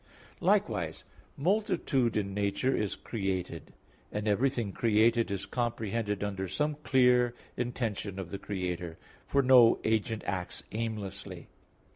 [0.39, 1.03] Likewise
[1.37, 3.71] multitude in nature is created;
[4.11, 10.23] and everything created is comprehended under some clear intention of the Creator; for no agent
[10.25, 11.49] acts aimlessly.